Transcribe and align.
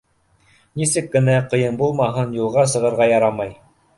Нисек 0.79 1.09
кенә 1.15 1.35
ҡыйын 1.51 1.77
булмаһын— 1.83 2.35
юлға 2.39 2.65
сығырға 2.75 3.07
ярамай. 3.15 3.55